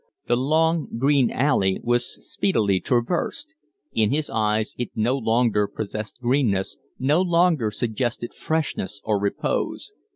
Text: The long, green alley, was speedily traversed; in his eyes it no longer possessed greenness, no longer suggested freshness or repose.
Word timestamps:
The 0.25 0.35
long, 0.35 0.87
green 0.97 1.29
alley, 1.29 1.79
was 1.83 2.27
speedily 2.27 2.79
traversed; 2.79 3.53
in 3.93 4.09
his 4.09 4.31
eyes 4.31 4.73
it 4.79 4.89
no 4.95 5.15
longer 5.15 5.67
possessed 5.67 6.19
greenness, 6.21 6.77
no 6.97 7.21
longer 7.21 7.69
suggested 7.69 8.33
freshness 8.33 8.99
or 9.03 9.19
repose. 9.19 9.93